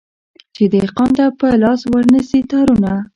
[0.55, 2.93] چي دهقان ته په لاس ورنه سي تارونه